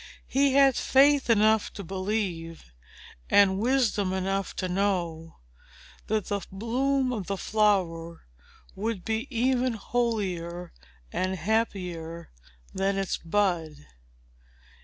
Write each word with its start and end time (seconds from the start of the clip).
He 0.27 0.53
had 0.53 0.75
faith 0.75 1.29
enough 1.29 1.71
to 1.73 1.83
believe, 1.83 2.73
and 3.29 3.59
wisdom 3.59 4.13
enough 4.13 4.55
to 4.55 4.67
know, 4.67 5.37
that 6.07 6.25
the 6.25 6.41
bloom 6.51 7.13
of 7.13 7.27
the 7.27 7.37
flower 7.37 8.23
would 8.73 9.05
be 9.05 9.27
even 9.29 9.73
holier 9.73 10.73
and 11.13 11.35
happier 11.35 12.31
than 12.73 12.97
its 12.97 13.19
bud. 13.19 13.75